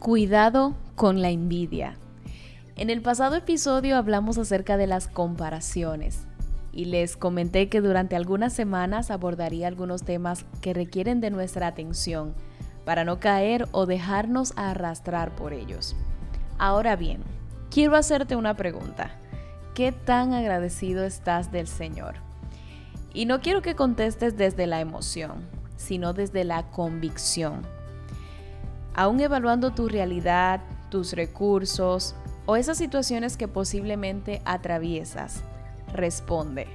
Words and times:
Cuidado 0.00 0.72
con 0.94 1.20
la 1.20 1.28
envidia. 1.28 1.98
En 2.76 2.88
el 2.88 3.02
pasado 3.02 3.36
episodio 3.36 3.98
hablamos 3.98 4.38
acerca 4.38 4.78
de 4.78 4.86
las 4.86 5.08
comparaciones 5.08 6.26
y 6.72 6.86
les 6.86 7.18
comenté 7.18 7.68
que 7.68 7.82
durante 7.82 8.16
algunas 8.16 8.54
semanas 8.54 9.10
abordaría 9.10 9.68
algunos 9.68 10.02
temas 10.02 10.46
que 10.62 10.72
requieren 10.72 11.20
de 11.20 11.28
nuestra 11.28 11.66
atención 11.66 12.34
para 12.86 13.04
no 13.04 13.20
caer 13.20 13.68
o 13.72 13.84
dejarnos 13.84 14.54
arrastrar 14.56 15.36
por 15.36 15.52
ellos. 15.52 15.94
Ahora 16.56 16.96
bien, 16.96 17.22
quiero 17.70 17.94
hacerte 17.94 18.36
una 18.36 18.56
pregunta. 18.56 19.10
¿Qué 19.74 19.92
tan 19.92 20.32
agradecido 20.32 21.04
estás 21.04 21.52
del 21.52 21.66
Señor? 21.66 22.14
Y 23.12 23.26
no 23.26 23.42
quiero 23.42 23.60
que 23.60 23.76
contestes 23.76 24.38
desde 24.38 24.66
la 24.66 24.80
emoción, 24.80 25.46
sino 25.76 26.14
desde 26.14 26.44
la 26.44 26.70
convicción 26.70 27.79
aún 28.94 29.20
evaluando 29.20 29.72
tu 29.72 29.88
realidad, 29.88 30.60
tus 30.90 31.12
recursos 31.12 32.14
o 32.46 32.56
esas 32.56 32.78
situaciones 32.78 33.36
que 33.36 33.48
posiblemente 33.48 34.42
atraviesas, 34.44 35.42
responde, 35.92 36.66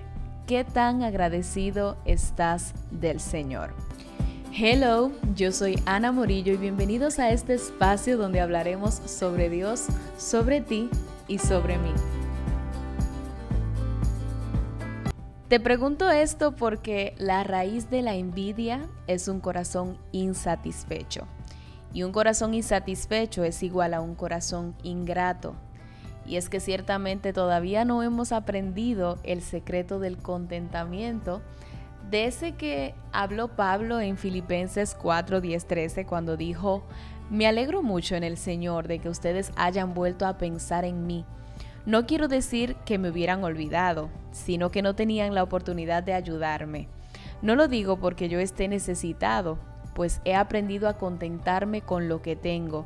¿qué 0.48 0.64
tan 0.64 1.04
agradecido 1.04 1.98
estás 2.06 2.74
del 2.92 3.20
Señor? 3.20 3.74
Hello, 4.58 5.12
yo 5.36 5.52
soy 5.52 5.78
Ana 5.86 6.14
Morillo 6.14 6.54
y 6.54 6.58
bienvenidos 6.58 7.20
a 7.20 7.32
este 7.32 7.56
espacio 7.56 8.18
donde 8.18 8.40
hablaremos 8.40 9.02
sobre 9.06 9.50
Dios, 9.50 9.88
sobre 10.18 10.62
ti 10.62 10.90
y 11.28 11.40
sobre 11.40 11.78
mí. 11.78 11.92
Te 15.50 15.60
pregunto 15.60 16.10
esto 16.10 16.56
porque 16.56 17.14
la 17.18 17.44
raíz 17.44 17.90
de 17.90 18.02
la 18.02 18.16
envidia 18.16 18.88
es 19.08 19.28
un 19.28 19.42
corazón 19.42 19.98
insatisfecho. 20.12 21.28
Y 21.96 22.04
un 22.04 22.12
corazón 22.12 22.54
insatisfecho 22.54 23.46
es 23.46 23.64
igual 23.64 23.94
a 23.94 24.02
un 24.02 24.16
corazón 24.16 24.76
ingrato. 24.84 25.56
Y 26.26 26.36
es 26.36 26.50
que 26.50 26.60
ciertamente 26.60 27.32
todavía 27.32 27.86
no 27.86 28.04
hemos 28.04 28.34
aprendido 28.34 29.18
el 29.24 29.42
secreto 29.42 30.00
del 30.00 30.18
contentamiento, 30.18 31.42
de 32.12 32.54
que 32.58 32.96
habló 33.14 33.48
Pablo 33.48 34.02
en 34.02 34.18
Filipenses 34.18 34.94
4, 34.94 35.40
10, 35.40 35.68
13, 35.68 36.06
cuando 36.06 36.36
dijo, 36.36 36.84
me 37.30 37.48
alegro 37.48 37.82
mucho 37.82 38.16
en 38.16 38.26
el 38.26 38.36
Señor 38.36 38.90
de 38.90 39.00
que 39.00 39.08
ustedes 39.08 39.54
hayan 39.56 39.94
vuelto 39.94 40.28
a 40.28 40.38
pensar 40.38 40.84
en 40.84 41.08
mí. 41.08 41.24
No 41.86 42.06
quiero 42.06 42.28
decir 42.28 42.76
que 42.84 42.98
me 42.98 43.10
hubieran 43.10 43.42
olvidado, 43.46 44.10
sino 44.34 44.70
que 44.70 44.82
no 44.82 44.96
tenían 44.96 45.34
la 45.34 45.44
oportunidad 45.44 46.04
de 46.04 46.14
ayudarme. 46.14 46.90
No 47.42 47.56
lo 47.56 47.70
digo 47.70 47.98
porque 48.02 48.28
yo 48.28 48.42
esté 48.42 48.68
necesitado, 48.68 49.60
pues 49.96 50.22
he 50.26 50.36
aprendido 50.36 50.90
a 50.90 50.98
contentarme 50.98 51.82
con 51.82 52.08
lo 52.10 52.22
que 52.22 52.36
tengo. 52.36 52.86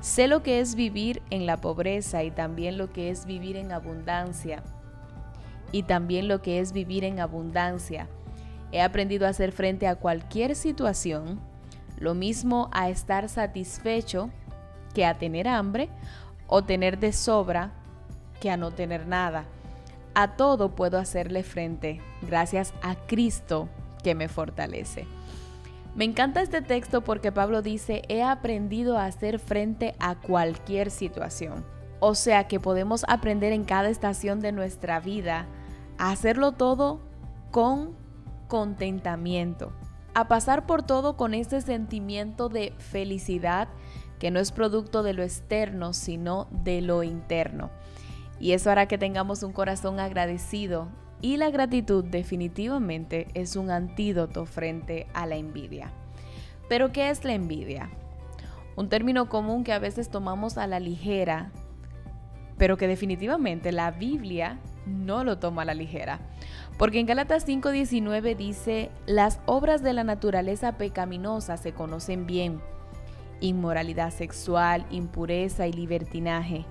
Sé 0.00 0.26
lo 0.28 0.42
que 0.42 0.60
es 0.60 0.74
vivir 0.74 1.22
en 1.30 1.44
la 1.44 1.58
pobreza 1.58 2.24
y 2.24 2.30
también 2.30 2.78
lo 2.78 2.90
que 2.90 3.10
es 3.10 3.26
vivir 3.26 3.56
en 3.56 3.70
abundancia. 3.70 4.62
Y 5.72 5.82
también 5.82 6.26
lo 6.26 6.40
que 6.40 6.60
es 6.60 6.72
vivir 6.72 7.04
en 7.04 7.20
abundancia. 7.20 8.08
He 8.72 8.80
aprendido 8.80 9.26
a 9.26 9.30
hacer 9.30 9.52
frente 9.52 9.86
a 9.86 9.96
cualquier 9.96 10.56
situación, 10.56 11.38
lo 11.98 12.14
mismo 12.14 12.70
a 12.72 12.88
estar 12.88 13.28
satisfecho 13.28 14.30
que 14.94 15.04
a 15.04 15.18
tener 15.18 15.48
hambre 15.48 15.90
o 16.46 16.64
tener 16.64 16.98
de 16.98 17.12
sobra 17.12 17.72
que 18.40 18.50
a 18.50 18.56
no 18.56 18.70
tener 18.70 19.06
nada. 19.06 19.44
A 20.14 20.36
todo 20.36 20.74
puedo 20.74 20.98
hacerle 20.98 21.42
frente 21.42 22.00
gracias 22.22 22.72
a 22.80 22.94
Cristo 22.94 23.68
que 24.02 24.14
me 24.14 24.28
fortalece. 24.28 25.17
Me 25.98 26.04
encanta 26.04 26.42
este 26.42 26.62
texto 26.62 27.02
porque 27.02 27.32
Pablo 27.32 27.60
dice, 27.60 28.02
he 28.08 28.22
aprendido 28.22 28.96
a 28.96 29.06
hacer 29.06 29.40
frente 29.40 29.96
a 29.98 30.14
cualquier 30.14 30.92
situación. 30.92 31.66
O 31.98 32.14
sea 32.14 32.46
que 32.46 32.60
podemos 32.60 33.04
aprender 33.08 33.52
en 33.52 33.64
cada 33.64 33.88
estación 33.88 34.38
de 34.38 34.52
nuestra 34.52 35.00
vida 35.00 35.48
a 35.98 36.12
hacerlo 36.12 36.52
todo 36.52 37.00
con 37.50 37.96
contentamiento, 38.46 39.72
a 40.14 40.28
pasar 40.28 40.66
por 40.66 40.84
todo 40.84 41.16
con 41.16 41.34
ese 41.34 41.60
sentimiento 41.62 42.48
de 42.48 42.74
felicidad 42.78 43.66
que 44.20 44.30
no 44.30 44.38
es 44.38 44.52
producto 44.52 45.02
de 45.02 45.14
lo 45.14 45.24
externo, 45.24 45.94
sino 45.94 46.46
de 46.52 46.80
lo 46.80 47.02
interno. 47.02 47.70
Y 48.38 48.52
eso 48.52 48.70
hará 48.70 48.86
que 48.86 48.98
tengamos 48.98 49.42
un 49.42 49.52
corazón 49.52 49.98
agradecido 49.98 50.86
y 51.20 51.36
la 51.36 51.50
gratitud 51.50 52.04
definitivamente 52.04 53.28
es 53.34 53.56
un 53.56 53.70
antídoto 53.70 54.46
frente 54.46 55.06
a 55.14 55.26
la 55.26 55.36
envidia. 55.36 55.92
Pero 56.68 56.92
¿qué 56.92 57.10
es 57.10 57.24
la 57.24 57.32
envidia? 57.32 57.90
Un 58.76 58.88
término 58.88 59.28
común 59.28 59.64
que 59.64 59.72
a 59.72 59.78
veces 59.78 60.10
tomamos 60.10 60.58
a 60.58 60.66
la 60.66 60.78
ligera, 60.78 61.50
pero 62.58 62.76
que 62.76 62.86
definitivamente 62.86 63.72
la 63.72 63.90
Biblia 63.90 64.58
no 64.86 65.24
lo 65.24 65.38
toma 65.38 65.62
a 65.62 65.64
la 65.64 65.74
ligera. 65.74 66.20
Porque 66.78 67.00
en 67.00 67.06
Gálatas 67.06 67.46
5:19 67.46 68.36
dice, 68.36 68.90
las 69.06 69.40
obras 69.46 69.82
de 69.82 69.92
la 69.92 70.04
naturaleza 70.04 70.78
pecaminosa 70.78 71.56
se 71.56 71.72
conocen 71.72 72.26
bien. 72.26 72.60
Inmoralidad 73.40 74.10
sexual, 74.10 74.86
impureza 74.90 75.66
y 75.66 75.72
libertinaje, 75.72 76.66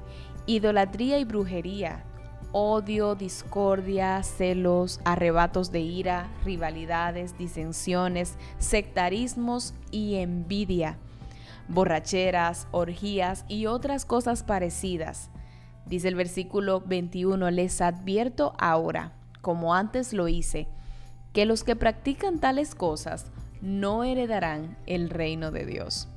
idolatría 0.45 1.17
y 1.19 1.25
brujería, 1.25 2.03
odio, 2.51 3.15
discordia, 3.15 4.23
celos, 4.23 4.99
arrebatos 5.03 5.71
de 5.71 5.81
ira, 5.81 6.27
rivalidades, 6.45 7.37
disensiones, 7.37 8.35
sectarismos 8.59 9.73
y 9.91 10.15
envidia, 10.15 10.97
borracheras, 11.67 12.67
orgías 12.71 13.45
y 13.47 13.65
otras 13.65 14.05
cosas 14.05 14.43
parecidas. 14.43 15.29
Dice 15.85 16.07
el 16.07 16.15
versículo 16.15 16.81
21, 16.81 17.51
les 17.51 17.81
advierto 17.81 18.53
ahora, 18.57 19.13
como 19.41 19.73
antes 19.73 20.13
lo 20.13 20.27
hice, 20.27 20.67
que 21.33 21.45
los 21.45 21.63
que 21.63 21.75
practican 21.75 22.39
tales 22.39 22.75
cosas 22.75 23.27
no 23.61 24.03
heredarán 24.03 24.77
el 24.85 25.09
reino 25.09 25.51
de 25.51 25.65
Dios. 25.65 26.07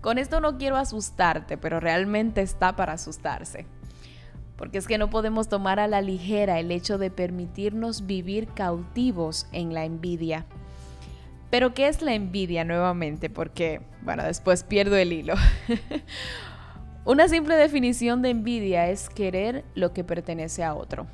Con 0.00 0.18
esto 0.18 0.40
no 0.40 0.58
quiero 0.58 0.76
asustarte, 0.76 1.58
pero 1.58 1.80
realmente 1.80 2.40
está 2.40 2.76
para 2.76 2.94
asustarse 2.94 3.66
porque 4.58 4.78
es 4.78 4.88
que 4.88 4.98
no 4.98 5.08
podemos 5.08 5.48
tomar 5.48 5.78
a 5.78 5.86
la 5.86 6.02
ligera 6.02 6.58
el 6.58 6.72
hecho 6.72 6.98
de 6.98 7.12
permitirnos 7.12 8.06
vivir 8.06 8.48
cautivos 8.48 9.46
en 9.52 9.72
la 9.72 9.84
envidia. 9.84 10.46
Pero 11.48 11.72
¿qué 11.72 11.86
es 11.86 12.02
la 12.02 12.12
envidia 12.12 12.64
nuevamente? 12.64 13.30
Porque, 13.30 13.80
bueno, 14.02 14.24
después 14.24 14.64
pierdo 14.64 14.96
el 14.96 15.12
hilo. 15.12 15.34
Una 17.04 17.28
simple 17.28 17.54
definición 17.54 18.20
de 18.20 18.30
envidia 18.30 18.88
es 18.88 19.08
querer 19.08 19.64
lo 19.76 19.92
que 19.92 20.02
pertenece 20.02 20.64
a 20.64 20.74
otro. 20.74 21.06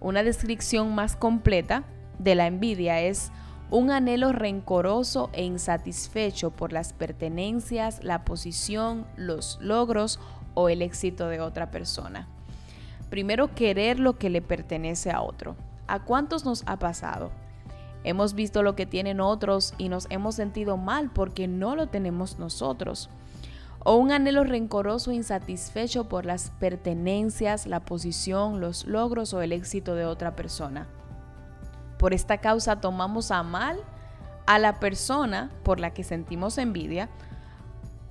Una 0.00 0.24
descripción 0.24 0.94
más 0.94 1.14
completa 1.14 1.84
de 2.18 2.34
la 2.34 2.46
envidia 2.46 3.00
es 3.02 3.30
un 3.70 3.90
anhelo 3.90 4.32
rencoroso 4.32 5.30
e 5.34 5.44
insatisfecho 5.44 6.50
por 6.50 6.72
las 6.72 6.94
pertenencias, 6.94 8.02
la 8.02 8.24
posición, 8.24 9.06
los 9.16 9.58
logros 9.60 10.18
o 10.54 10.70
el 10.70 10.82
éxito 10.82 11.28
de 11.28 11.40
otra 11.40 11.70
persona. 11.70 12.28
Primero, 13.12 13.54
querer 13.54 14.00
lo 14.00 14.16
que 14.16 14.30
le 14.30 14.40
pertenece 14.40 15.10
a 15.10 15.20
otro. 15.20 15.54
¿A 15.86 16.02
cuántos 16.02 16.46
nos 16.46 16.62
ha 16.64 16.78
pasado? 16.78 17.30
Hemos 18.04 18.32
visto 18.32 18.62
lo 18.62 18.74
que 18.74 18.86
tienen 18.86 19.20
otros 19.20 19.74
y 19.76 19.90
nos 19.90 20.06
hemos 20.08 20.34
sentido 20.34 20.78
mal 20.78 21.10
porque 21.10 21.46
no 21.46 21.76
lo 21.76 21.88
tenemos 21.88 22.38
nosotros. 22.38 23.10
O 23.84 23.96
un 23.96 24.12
anhelo 24.12 24.44
rencoroso 24.44 25.12
insatisfecho 25.12 26.08
por 26.08 26.24
las 26.24 26.52
pertenencias, 26.52 27.66
la 27.66 27.80
posición, 27.80 28.62
los 28.62 28.86
logros 28.86 29.34
o 29.34 29.42
el 29.42 29.52
éxito 29.52 29.94
de 29.94 30.06
otra 30.06 30.34
persona. 30.34 30.86
Por 31.98 32.14
esta 32.14 32.38
causa 32.38 32.80
tomamos 32.80 33.30
a 33.30 33.42
mal 33.42 33.78
a 34.46 34.58
la 34.58 34.80
persona 34.80 35.50
por 35.64 35.80
la 35.80 35.92
que 35.92 36.02
sentimos 36.02 36.56
envidia 36.56 37.10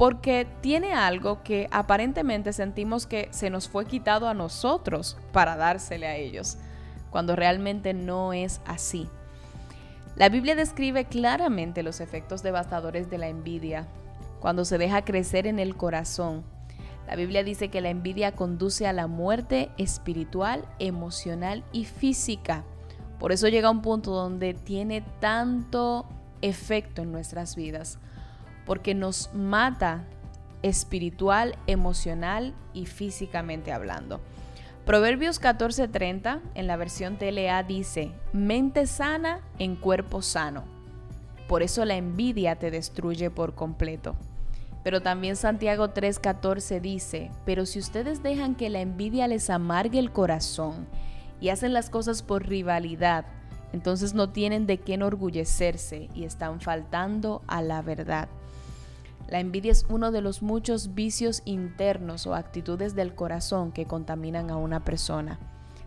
porque 0.01 0.47
tiene 0.62 0.96
algo 0.96 1.43
que 1.43 1.67
aparentemente 1.70 2.53
sentimos 2.53 3.05
que 3.05 3.28
se 3.29 3.52
nos 3.52 3.70
fue 3.70 3.85
quitado 3.85 4.28
a 4.28 4.34
nosotros 4.34 5.16
para 5.31 5.58
dársele 5.58 6.08
a 6.08 6.16
ellos, 6.16 6.58
cuando 7.11 7.35
realmente 7.35 7.93
no 7.93 8.34
es 8.34 8.61
así. 8.66 9.08
La 10.16 10.29
Biblia 10.29 10.55
describe 10.55 11.05
claramente 11.05 11.84
los 11.84 12.02
efectos 12.02 12.41
devastadores 12.41 13.11
de 13.11 13.20
la 13.20 13.28
envidia 13.28 13.85
cuando 14.40 14.66
se 14.66 14.79
deja 14.79 15.05
crecer 15.05 15.46
en 15.46 15.59
el 15.59 15.78
corazón. 15.78 16.43
La 17.05 17.16
Biblia 17.16 17.43
dice 17.43 17.70
que 17.70 17.81
la 17.81 17.91
envidia 17.91 18.31
conduce 18.31 18.87
a 18.87 18.93
la 18.93 19.05
muerte 19.05 19.70
espiritual, 19.78 20.66
emocional 20.79 21.64
y 21.73 21.85
física. 21.85 22.64
Por 23.20 23.31
eso 23.31 23.49
llega 23.49 23.67
a 23.67 23.72
un 23.72 23.84
punto 23.84 24.09
donde 24.09 24.55
tiene 24.55 25.03
tanto 25.20 26.08
efecto 26.41 27.03
en 27.03 27.11
nuestras 27.11 27.55
vidas 27.55 27.99
porque 28.66 28.93
nos 28.93 29.34
mata 29.34 30.05
espiritual, 30.61 31.55
emocional 31.67 32.53
y 32.73 32.85
físicamente 32.85 33.72
hablando. 33.72 34.22
Proverbios 34.85 35.40
14:30 35.40 36.41
en 36.55 36.67
la 36.67 36.75
versión 36.75 37.17
TLA 37.17 37.63
dice, 37.63 38.11
mente 38.34 38.87
sana 38.87 39.41
en 39.59 39.75
cuerpo 39.75 40.22
sano. 40.22 40.63
Por 41.47 41.63
eso 41.63 41.85
la 41.85 41.96
envidia 41.96 42.55
te 42.55 42.72
destruye 42.72 43.29
por 43.29 43.53
completo. 43.53 44.16
Pero 44.84 45.02
también 45.02 45.35
Santiago 45.35 45.90
3:14 45.90 46.81
dice, 46.81 47.29
pero 47.46 47.66
si 47.66 47.78
ustedes 47.78 48.23
dejan 48.23 48.55
que 48.55 48.69
la 48.69 48.81
envidia 48.81 49.28
les 49.28 49.49
amargue 49.49 49.99
el 49.99 50.11
corazón 50.11 50.87
y 51.40 51.49
hacen 51.49 51.73
las 51.73 51.90
cosas 51.90 52.23
por 52.23 52.47
rivalidad, 52.47 53.25
entonces 53.73 54.14
no 54.14 54.29
tienen 54.29 54.66
de 54.66 54.79
qué 54.79 54.96
enorgullecerse 54.96 56.09
y 56.16 56.23
están 56.23 56.59
faltando 56.59 57.43
a 57.47 57.61
la 57.61 57.81
verdad. 57.81 58.29
La 59.31 59.39
envidia 59.39 59.72
es 59.72 59.85
uno 59.87 60.11
de 60.11 60.19
los 60.19 60.41
muchos 60.41 60.93
vicios 60.93 61.41
internos 61.45 62.28
o 62.28 62.35
actitudes 62.35 62.95
del 62.95 63.16
corazón 63.16 63.72
que 63.72 63.85
contaminan 63.85 64.51
a 64.51 64.57
una 64.57 64.83
persona. 64.83 65.39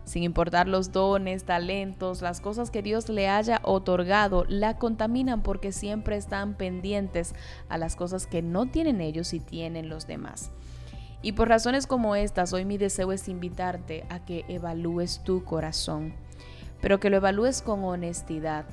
Sin 0.03 0.23
importar 0.23 0.67
los 0.67 0.91
dones, 0.91 1.43
talentos, 1.43 2.23
las 2.23 2.41
cosas 2.41 2.71
que 2.71 2.81
Dios 2.81 3.07
le 3.07 3.29
haya 3.29 3.61
otorgado, 3.61 4.45
la 4.47 4.79
contaminan 4.79 5.43
porque 5.43 5.71
siempre 5.71 6.15
están 6.17 6.55
pendientes 6.55 7.35
a 7.69 7.77
las 7.77 7.95
cosas 7.95 8.25
que 8.25 8.41
no 8.41 8.65
tienen 8.65 8.99
ellos 8.99 9.31
y 9.31 9.39
tienen 9.39 9.89
los 9.89 10.07
demás. 10.07 10.49
Y 11.21 11.33
por 11.33 11.47
razones 11.47 11.85
como 11.85 12.15
estas, 12.15 12.51
hoy 12.51 12.65
mi 12.65 12.79
deseo 12.79 13.11
es 13.11 13.27
invitarte 13.27 14.05
a 14.09 14.25
que 14.25 14.43
evalúes 14.47 15.21
tu 15.23 15.43
corazón, 15.43 16.15
pero 16.81 16.99
que 16.99 17.11
lo 17.11 17.17
evalúes 17.17 17.61
con 17.61 17.83
honestidad, 17.83 18.65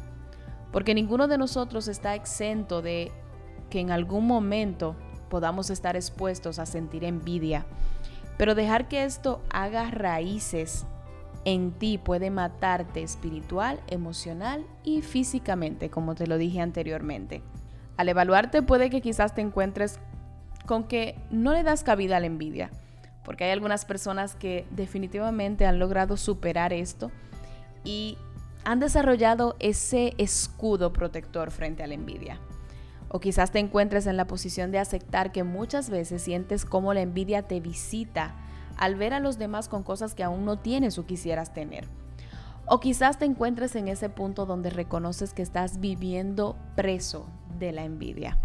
porque 0.70 0.94
ninguno 0.94 1.28
de 1.28 1.36
nosotros 1.36 1.88
está 1.88 2.14
exento 2.14 2.80
de 2.80 3.12
que 3.72 3.80
en 3.80 3.90
algún 3.90 4.26
momento 4.26 4.94
podamos 5.30 5.70
estar 5.70 5.96
expuestos 5.96 6.58
a 6.58 6.66
sentir 6.66 7.04
envidia, 7.04 7.64
pero 8.36 8.54
dejar 8.54 8.86
que 8.86 9.04
esto 9.04 9.40
haga 9.48 9.90
raíces 9.90 10.84
en 11.46 11.72
ti 11.72 11.96
puede 11.96 12.30
matarte 12.30 13.02
espiritual, 13.02 13.80
emocional 13.86 14.66
y 14.84 15.00
físicamente, 15.00 15.88
como 15.88 16.14
te 16.14 16.26
lo 16.26 16.36
dije 16.36 16.60
anteriormente. 16.60 17.42
Al 17.96 18.10
evaluarte 18.10 18.60
puede 18.60 18.90
que 18.90 19.00
quizás 19.00 19.34
te 19.34 19.40
encuentres 19.40 19.98
con 20.66 20.84
que 20.84 21.16
no 21.30 21.54
le 21.54 21.62
das 21.62 21.82
cabida 21.82 22.18
a 22.18 22.20
la 22.20 22.26
envidia, 22.26 22.70
porque 23.24 23.44
hay 23.44 23.52
algunas 23.52 23.86
personas 23.86 24.34
que 24.34 24.66
definitivamente 24.70 25.64
han 25.64 25.78
logrado 25.78 26.18
superar 26.18 26.74
esto 26.74 27.10
y 27.84 28.18
han 28.66 28.80
desarrollado 28.80 29.56
ese 29.60 30.12
escudo 30.18 30.92
protector 30.92 31.50
frente 31.50 31.82
a 31.82 31.86
la 31.86 31.94
envidia. 31.94 32.38
O 33.12 33.20
quizás 33.20 33.50
te 33.50 33.58
encuentres 33.58 34.06
en 34.06 34.16
la 34.16 34.26
posición 34.26 34.70
de 34.70 34.78
aceptar 34.78 35.32
que 35.32 35.44
muchas 35.44 35.90
veces 35.90 36.22
sientes 36.22 36.64
como 36.64 36.94
la 36.94 37.02
envidia 37.02 37.42
te 37.42 37.60
visita 37.60 38.34
al 38.78 38.96
ver 38.96 39.12
a 39.12 39.20
los 39.20 39.38
demás 39.38 39.68
con 39.68 39.82
cosas 39.82 40.14
que 40.14 40.24
aún 40.24 40.46
no 40.46 40.58
tienes 40.58 40.98
o 40.98 41.04
quisieras 41.04 41.52
tener. 41.52 41.86
O 42.64 42.80
quizás 42.80 43.18
te 43.18 43.26
encuentres 43.26 43.76
en 43.76 43.88
ese 43.88 44.08
punto 44.08 44.46
donde 44.46 44.70
reconoces 44.70 45.34
que 45.34 45.42
estás 45.42 45.78
viviendo 45.78 46.56
preso 46.74 47.26
de 47.58 47.72
la 47.72 47.84
envidia. 47.84 48.38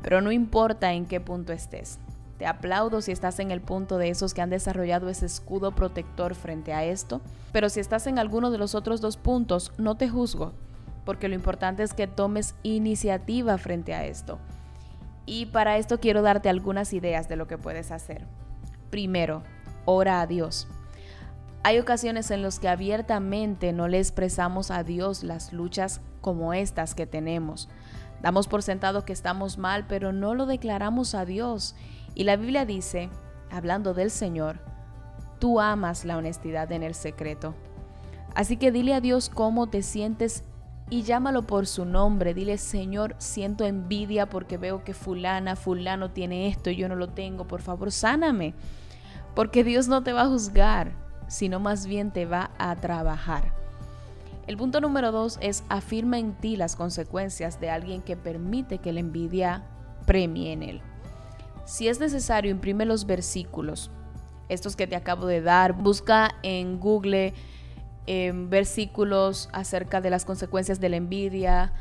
Pero 0.00 0.22
no 0.22 0.32
importa 0.32 0.94
en 0.94 1.04
qué 1.04 1.20
punto 1.20 1.52
estés. 1.52 1.98
Te 2.38 2.46
aplaudo 2.46 3.02
si 3.02 3.12
estás 3.12 3.40
en 3.40 3.50
el 3.50 3.60
punto 3.60 3.98
de 3.98 4.08
esos 4.08 4.32
que 4.32 4.40
han 4.40 4.48
desarrollado 4.48 5.10
ese 5.10 5.26
escudo 5.26 5.72
protector 5.72 6.34
frente 6.34 6.72
a 6.72 6.84
esto, 6.84 7.20
pero 7.52 7.68
si 7.68 7.80
estás 7.80 8.06
en 8.06 8.18
alguno 8.18 8.50
de 8.50 8.58
los 8.58 8.74
otros 8.74 9.02
dos 9.02 9.18
puntos, 9.18 9.72
no 9.76 9.96
te 9.96 10.08
juzgo, 10.08 10.54
porque 11.08 11.28
lo 11.28 11.34
importante 11.34 11.82
es 11.82 11.94
que 11.94 12.06
tomes 12.06 12.54
iniciativa 12.62 13.56
frente 13.56 13.94
a 13.94 14.04
esto. 14.04 14.38
Y 15.24 15.46
para 15.46 15.78
esto 15.78 16.00
quiero 16.00 16.20
darte 16.20 16.50
algunas 16.50 16.92
ideas 16.92 17.30
de 17.30 17.36
lo 17.36 17.46
que 17.46 17.56
puedes 17.56 17.92
hacer. 17.92 18.26
Primero, 18.90 19.42
ora 19.86 20.20
a 20.20 20.26
Dios. 20.26 20.68
Hay 21.62 21.78
ocasiones 21.78 22.30
en 22.30 22.42
las 22.42 22.58
que 22.58 22.68
abiertamente 22.68 23.72
no 23.72 23.88
le 23.88 23.98
expresamos 23.98 24.70
a 24.70 24.84
Dios 24.84 25.24
las 25.24 25.54
luchas 25.54 26.02
como 26.20 26.52
estas 26.52 26.94
que 26.94 27.06
tenemos. 27.06 27.70
Damos 28.20 28.46
por 28.46 28.62
sentado 28.62 29.06
que 29.06 29.14
estamos 29.14 29.56
mal, 29.56 29.86
pero 29.86 30.12
no 30.12 30.34
lo 30.34 30.44
declaramos 30.44 31.14
a 31.14 31.24
Dios. 31.24 31.74
Y 32.14 32.24
la 32.24 32.36
Biblia 32.36 32.66
dice, 32.66 33.08
hablando 33.50 33.94
del 33.94 34.10
Señor, 34.10 34.58
tú 35.38 35.58
amas 35.58 36.04
la 36.04 36.18
honestidad 36.18 36.70
en 36.70 36.82
el 36.82 36.94
secreto. 36.94 37.54
Así 38.34 38.58
que 38.58 38.70
dile 38.70 38.92
a 38.92 39.00
Dios 39.00 39.30
cómo 39.30 39.68
te 39.68 39.82
sientes 39.82 40.44
y 40.90 41.02
llámalo 41.02 41.42
por 41.42 41.66
su 41.66 41.84
nombre. 41.84 42.34
Dile, 42.34 42.58
Señor, 42.58 43.14
siento 43.18 43.64
envidia 43.64 44.28
porque 44.28 44.56
veo 44.56 44.84
que 44.84 44.94
fulana, 44.94 45.56
fulano 45.56 46.10
tiene 46.10 46.48
esto 46.48 46.70
y 46.70 46.76
yo 46.76 46.88
no 46.88 46.96
lo 46.96 47.08
tengo. 47.08 47.46
Por 47.46 47.62
favor, 47.62 47.92
sáname. 47.92 48.54
Porque 49.34 49.64
Dios 49.64 49.88
no 49.88 50.02
te 50.02 50.12
va 50.12 50.22
a 50.22 50.28
juzgar, 50.28 50.92
sino 51.28 51.60
más 51.60 51.86
bien 51.86 52.10
te 52.10 52.26
va 52.26 52.50
a 52.58 52.74
trabajar. 52.76 53.52
El 54.46 54.56
punto 54.56 54.80
número 54.80 55.12
dos 55.12 55.38
es 55.42 55.62
afirma 55.68 56.18
en 56.18 56.32
ti 56.32 56.56
las 56.56 56.74
consecuencias 56.74 57.60
de 57.60 57.68
alguien 57.68 58.00
que 58.00 58.16
permite 58.16 58.78
que 58.78 58.92
la 58.92 59.00
envidia 59.00 59.62
premie 60.06 60.52
en 60.52 60.62
él. 60.62 60.80
Si 61.66 61.86
es 61.86 62.00
necesario, 62.00 62.50
imprime 62.50 62.86
los 62.86 63.04
versículos, 63.04 63.90
estos 64.48 64.74
que 64.74 64.86
te 64.86 64.96
acabo 64.96 65.26
de 65.26 65.42
dar. 65.42 65.74
Busca 65.74 66.34
en 66.42 66.80
Google 66.80 67.34
em, 68.08 68.48
versículos 68.48 69.48
acerca 69.52 70.00
de 70.00 70.10
las 70.10 70.24
consecuencias 70.24 70.80
de 70.80 70.88
la 70.88 70.96
envidia, 70.96 71.72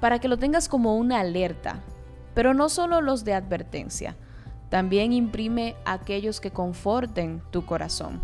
para 0.00 0.18
que 0.18 0.28
lo 0.28 0.36
tengas 0.36 0.68
como 0.68 0.96
una 0.96 1.20
alerta, 1.20 1.80
pero 2.34 2.52
no 2.52 2.68
solo 2.68 3.00
los 3.00 3.24
de 3.24 3.34
advertencia. 3.34 4.16
También 4.68 5.12
imprime 5.12 5.76
aquellos 5.84 6.40
que 6.40 6.50
conforten 6.50 7.40
tu 7.50 7.64
corazón. 7.64 8.20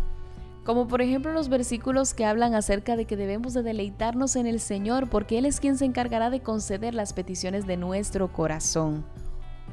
Como 0.65 0.87
por 0.87 1.01
ejemplo 1.01 1.33
los 1.33 1.49
versículos 1.49 2.13
que 2.13 2.25
hablan 2.25 2.55
acerca 2.55 2.95
de 2.95 3.05
que 3.05 3.17
debemos 3.17 3.53
de 3.53 3.63
deleitarnos 3.63 4.35
en 4.35 4.45
el 4.45 4.59
Señor 4.59 5.09
porque 5.09 5.37
Él 5.37 5.45
es 5.45 5.59
quien 5.59 5.77
se 5.77 5.85
encargará 5.85 6.29
de 6.29 6.41
conceder 6.41 6.93
las 6.93 7.13
peticiones 7.13 7.65
de 7.65 7.77
nuestro 7.77 8.31
corazón. 8.31 9.05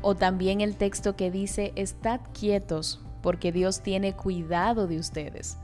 O 0.02 0.14
también 0.14 0.60
el 0.60 0.76
texto 0.76 1.16
que 1.16 1.30
dice, 1.30 1.72
estad 1.76 2.20
quietos 2.32 3.00
porque 3.22 3.52
Dios 3.52 3.80
tiene 3.80 4.14
cuidado 4.14 4.86
de 4.86 4.98
ustedes. 4.98 5.58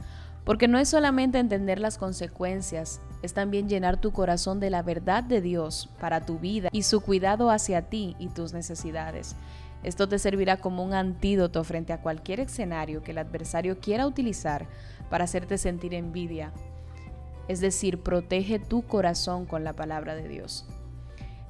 Porque 0.46 0.68
no 0.68 0.78
es 0.78 0.88
solamente 0.88 1.40
entender 1.40 1.80
las 1.80 1.98
consecuencias, 1.98 3.00
es 3.20 3.34
también 3.34 3.68
llenar 3.68 4.00
tu 4.00 4.12
corazón 4.12 4.60
de 4.60 4.70
la 4.70 4.80
verdad 4.80 5.24
de 5.24 5.40
Dios 5.40 5.90
para 6.00 6.24
tu 6.24 6.38
vida 6.38 6.68
y 6.70 6.84
su 6.84 7.00
cuidado 7.00 7.50
hacia 7.50 7.82
ti 7.82 8.14
y 8.20 8.28
tus 8.28 8.52
necesidades. 8.52 9.34
Esto 9.82 10.08
te 10.08 10.20
servirá 10.20 10.58
como 10.58 10.84
un 10.84 10.94
antídoto 10.94 11.64
frente 11.64 11.92
a 11.92 12.00
cualquier 12.00 12.38
escenario 12.38 13.02
que 13.02 13.10
el 13.10 13.18
adversario 13.18 13.80
quiera 13.80 14.06
utilizar 14.06 14.68
para 15.10 15.24
hacerte 15.24 15.58
sentir 15.58 15.94
envidia. 15.94 16.52
Es 17.48 17.58
decir, 17.58 18.00
protege 18.00 18.60
tu 18.60 18.82
corazón 18.82 19.46
con 19.46 19.64
la 19.64 19.72
palabra 19.72 20.14
de 20.14 20.28
Dios. 20.28 20.64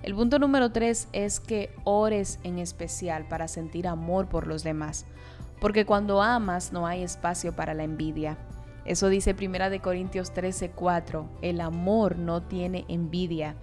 El 0.02 0.14
punto 0.14 0.38
número 0.38 0.72
tres 0.72 1.08
es 1.12 1.38
que 1.38 1.70
ores 1.84 2.38
en 2.44 2.58
especial 2.58 3.28
para 3.28 3.46
sentir 3.46 3.88
amor 3.88 4.26
por 4.26 4.46
los 4.46 4.64
demás, 4.64 5.04
porque 5.60 5.84
cuando 5.84 6.22
amas 6.22 6.72
no 6.72 6.86
hay 6.86 7.03
espacio 7.03 7.55
para 7.55 7.74
la 7.74 7.84
envidia. 7.84 8.38
Eso 8.86 9.08
dice 9.08 9.34
1 9.34 9.82
Corintios 9.82 10.32
13:4, 10.32 11.28
el 11.43 11.60
amor 11.60 12.16
no 12.19 12.43
tiene 12.43 12.84
envidia 12.88 13.56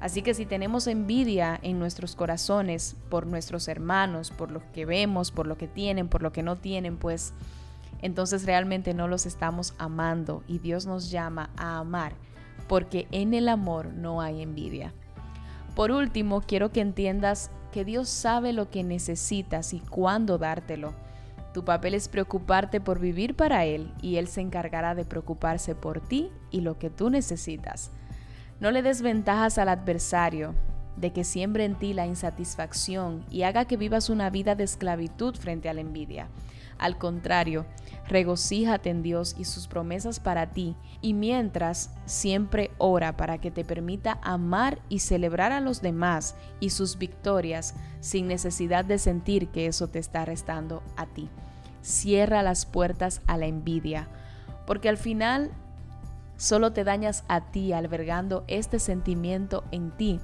Así 0.00 0.22
que 0.22 0.32
si 0.32 0.46
tenemos 0.46 0.86
envidia 0.86 1.60
en 1.62 1.78
nuestros 1.78 2.16
corazones 2.16 2.96
por 3.10 3.26
nuestros 3.26 3.68
hermanos, 3.68 4.30
por 4.30 4.50
lo 4.50 4.62
que 4.72 4.86
vemos, 4.86 5.30
por 5.30 5.46
lo 5.46 5.58
que 5.58 5.68
tienen, 5.68 6.08
por 6.08 6.22
lo 6.22 6.32
que 6.32 6.42
no 6.42 6.56
tienen, 6.56 6.96
pues 6.96 7.34
entonces 8.00 8.46
realmente 8.46 8.94
no 8.94 9.08
los 9.08 9.26
estamos 9.26 9.74
amando 9.76 10.42
y 10.48 10.58
Dios 10.58 10.86
nos 10.86 11.10
llama 11.10 11.50
a 11.58 11.78
amar, 11.78 12.14
porque 12.66 13.08
en 13.10 13.34
el 13.34 13.46
amor 13.50 13.92
no 13.92 14.22
hay 14.22 14.40
envidia. 14.40 14.94
Por 15.76 15.90
último, 15.90 16.40
quiero 16.40 16.72
que 16.72 16.80
entiendas 16.80 17.50
que 17.70 17.84
Dios 17.84 18.08
sabe 18.08 18.54
lo 18.54 18.70
que 18.70 18.82
necesitas 18.82 19.74
y 19.74 19.80
cuándo 19.80 20.38
dártelo. 20.38 20.94
Tu 21.52 21.64
papel 21.64 21.94
es 21.94 22.08
preocuparte 22.08 22.80
por 22.80 23.00
vivir 23.00 23.34
para 23.34 23.64
Él 23.64 23.92
y 24.00 24.16
Él 24.16 24.28
se 24.28 24.40
encargará 24.40 24.94
de 24.94 25.04
preocuparse 25.04 25.74
por 25.74 26.00
ti 26.00 26.30
y 26.50 26.60
lo 26.60 26.78
que 26.78 26.90
tú 26.90 27.10
necesitas. 27.10 27.90
No 28.60 28.70
le 28.70 28.82
des 28.82 29.02
ventajas 29.02 29.58
al 29.58 29.68
adversario 29.68 30.54
de 31.00 31.12
que 31.12 31.24
siembre 31.24 31.64
en 31.64 31.76
ti 31.76 31.94
la 31.94 32.06
insatisfacción 32.06 33.24
y 33.30 33.42
haga 33.42 33.64
que 33.64 33.76
vivas 33.76 34.10
una 34.10 34.30
vida 34.30 34.54
de 34.54 34.64
esclavitud 34.64 35.34
frente 35.34 35.68
a 35.68 35.74
la 35.74 35.80
envidia. 35.80 36.28
Al 36.80 36.96
contrario, 36.96 37.66
regocíjate 38.08 38.88
en 38.88 39.02
Dios 39.02 39.36
y 39.38 39.44
sus 39.44 39.68
promesas 39.68 40.18
para 40.18 40.50
ti, 40.50 40.76
y 41.02 41.12
mientras 41.12 41.90
siempre 42.06 42.70
ora 42.78 43.18
para 43.18 43.36
que 43.36 43.50
te 43.50 43.66
permita 43.66 44.18
amar 44.22 44.78
y 44.88 45.00
celebrar 45.00 45.52
a 45.52 45.60
los 45.60 45.82
demás 45.82 46.36
y 46.58 46.70
sus 46.70 46.96
victorias 46.96 47.74
sin 48.00 48.28
necesidad 48.28 48.86
de 48.86 48.98
sentir 48.98 49.48
que 49.48 49.66
eso 49.66 49.88
te 49.88 49.98
está 49.98 50.24
restando 50.24 50.82
a 50.96 51.04
ti. 51.04 51.28
Cierra 51.82 52.42
las 52.42 52.64
puertas 52.64 53.20
a 53.26 53.36
la 53.36 53.46
envidia, 53.46 54.08
porque 54.66 54.88
al 54.88 54.96
final 54.96 55.50
solo 56.38 56.72
te 56.72 56.84
dañas 56.84 57.24
a 57.28 57.50
ti 57.50 57.74
albergando 57.74 58.44
este 58.48 58.78
sentimiento 58.78 59.64
en 59.70 59.90
ti, 59.90 60.18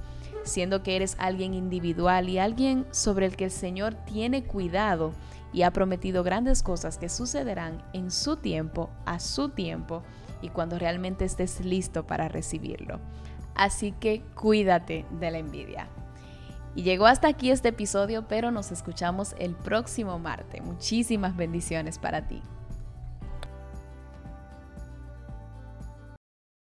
siendo 0.47 0.83
que 0.83 0.95
eres 0.95 1.15
alguien 1.19 1.53
individual 1.53 2.29
y 2.29 2.39
alguien 2.39 2.85
sobre 2.91 3.25
el 3.25 3.35
que 3.35 3.45
el 3.45 3.51
Señor 3.51 3.93
tiene 4.05 4.43
cuidado 4.43 5.13
y 5.53 5.61
ha 5.61 5.71
prometido 5.71 6.23
grandes 6.23 6.63
cosas 6.63 6.97
que 6.97 7.09
sucederán 7.09 7.83
en 7.93 8.11
su 8.11 8.37
tiempo, 8.37 8.89
a 9.05 9.19
su 9.19 9.49
tiempo 9.49 10.03
y 10.41 10.49
cuando 10.49 10.77
realmente 10.77 11.25
estés 11.25 11.63
listo 11.63 12.05
para 12.05 12.27
recibirlo. 12.27 12.99
Así 13.55 13.91
que 13.91 14.21
cuídate 14.35 15.05
de 15.19 15.31
la 15.31 15.39
envidia. 15.39 15.87
Y 16.75 16.83
llegó 16.83 17.07
hasta 17.07 17.27
aquí 17.27 17.49
este 17.49 17.69
episodio, 17.69 18.27
pero 18.27 18.51
nos 18.51 18.71
escuchamos 18.71 19.35
el 19.39 19.55
próximo 19.55 20.19
martes. 20.19 20.61
Muchísimas 20.63 21.35
bendiciones 21.35 21.97
para 21.97 22.27
ti. 22.27 22.41